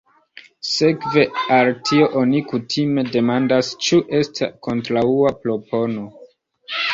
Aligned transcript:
Sekve 0.67 1.25
al 1.57 1.67
tio 1.89 2.07
oni 2.21 2.41
kutime 2.53 3.03
demandas, 3.17 3.69
ĉu 3.89 4.01
estas 4.21 4.57
kontraŭa 4.69 5.35
propono. 5.45 6.09